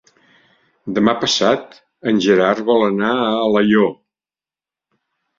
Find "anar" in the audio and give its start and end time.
2.85-3.11